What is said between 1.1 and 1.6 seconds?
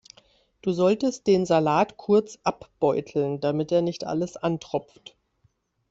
den